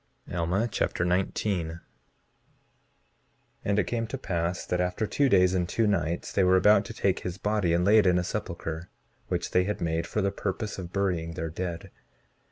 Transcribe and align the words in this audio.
Alma 0.33 0.67
Chapter 0.67 1.05
19 1.05 1.67
19:1 1.73 1.81
And 3.63 3.77
it 3.77 3.83
came 3.85 4.07
to 4.07 4.17
pass 4.17 4.65
that 4.65 4.81
after 4.81 5.05
two 5.05 5.29
days 5.29 5.53
and 5.53 5.69
two 5.69 5.85
nights 5.85 6.31
they 6.33 6.43
were 6.43 6.57
about 6.57 6.85
to 6.85 6.93
take 6.95 7.19
his 7.19 7.37
body 7.37 7.71
and 7.71 7.85
lay 7.85 7.99
it 7.99 8.07
in 8.07 8.17
a 8.17 8.23
sepulchre, 8.23 8.89
which 9.27 9.51
they 9.51 9.65
had 9.65 9.79
made 9.79 10.07
for 10.07 10.23
the 10.23 10.31
purpose 10.31 10.79
of 10.79 10.91
burying 10.91 11.35
their 11.35 11.51
dead. 11.51 11.91